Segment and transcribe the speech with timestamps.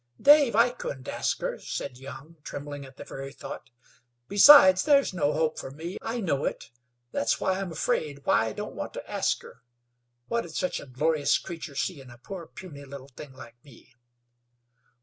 [0.19, 3.69] "Dave, I couldn't ask her," said Young, trembling at the very thought.
[4.27, 5.99] "Besides, there's no hope for me.
[6.01, 6.71] I know it.
[7.11, 9.61] That's why I'm afraid, why I don't want to ask her.
[10.27, 13.93] What'd such a glorious creature see in a poor, puny little thing like me?"